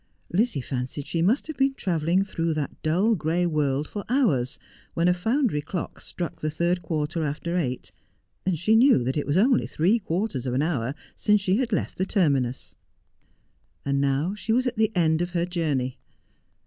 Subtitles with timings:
[0.33, 4.57] Lizzie fancied she must have been travelling through that dull gray world foi hours
[4.95, 7.91] when a foundry clock struck the third (iiuuter after eight,
[8.43, 8.79] From Darkness into Light.
[8.79, 11.55] 315 md she knew that it was only three quarters of an hour since she
[11.57, 12.73] bad left the terminus.
[13.85, 15.99] And now she was at the end of her journey.